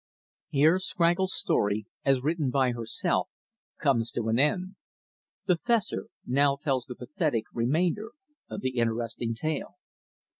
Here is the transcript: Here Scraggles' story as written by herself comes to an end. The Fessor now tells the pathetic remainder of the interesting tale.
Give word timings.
Here 0.49 0.79
Scraggles' 0.79 1.35
story 1.35 1.85
as 2.03 2.23
written 2.23 2.49
by 2.49 2.71
herself 2.71 3.29
comes 3.79 4.11
to 4.13 4.29
an 4.29 4.39
end. 4.39 4.75
The 5.45 5.57
Fessor 5.57 6.07
now 6.25 6.55
tells 6.55 6.85
the 6.85 6.95
pathetic 6.95 7.43
remainder 7.53 8.13
of 8.49 8.61
the 8.61 8.77
interesting 8.79 9.35
tale. 9.35 9.75